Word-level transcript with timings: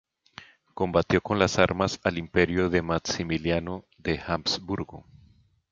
Combatió 0.73 1.21
con 1.21 1.37
las 1.37 1.59
armas 1.59 1.99
al 2.03 2.17
imperio 2.17 2.71
de 2.71 2.81
Maximiliano 2.81 3.85
de 3.99 4.17
Habsburgo. 4.25 5.05